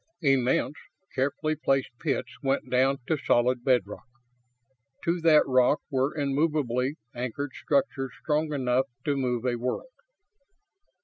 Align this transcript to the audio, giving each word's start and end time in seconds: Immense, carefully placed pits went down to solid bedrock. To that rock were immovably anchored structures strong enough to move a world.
Immense, 0.23 0.73
carefully 1.13 1.55
placed 1.55 1.91
pits 1.99 2.29
went 2.41 2.71
down 2.71 2.97
to 3.05 3.17
solid 3.23 3.63
bedrock. 3.63 4.07
To 5.03 5.21
that 5.21 5.43
rock 5.45 5.81
were 5.91 6.17
immovably 6.17 6.95
anchored 7.13 7.51
structures 7.53 8.13
strong 8.19 8.51
enough 8.51 8.87
to 9.05 9.15
move 9.15 9.45
a 9.45 9.57
world. 9.59 9.91